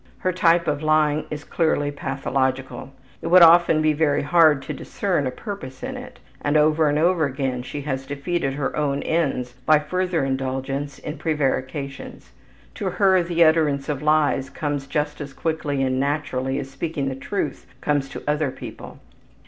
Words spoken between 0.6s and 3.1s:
of lying is clearly pathological.